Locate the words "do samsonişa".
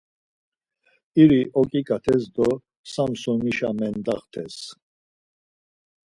2.33-3.69